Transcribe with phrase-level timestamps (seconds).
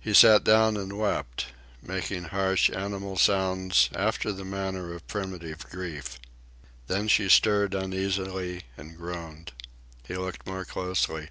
[0.00, 1.46] He sat down and wept,
[1.80, 6.20] making harsh animal noises after the manner of primitive grief.
[6.88, 9.52] Then she stirred uneasily, and groaned.
[10.06, 11.30] He looked more closely.